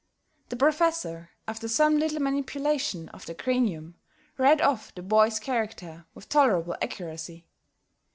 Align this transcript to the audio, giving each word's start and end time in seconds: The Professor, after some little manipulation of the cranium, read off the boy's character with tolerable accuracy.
The 0.49 0.55
Professor, 0.55 1.29
after 1.47 1.67
some 1.67 1.99
little 1.99 2.19
manipulation 2.19 3.07
of 3.09 3.27
the 3.27 3.35
cranium, 3.35 3.97
read 4.35 4.59
off 4.59 4.91
the 4.95 5.03
boy's 5.03 5.39
character 5.39 6.07
with 6.15 6.27
tolerable 6.27 6.75
accuracy. 6.81 7.45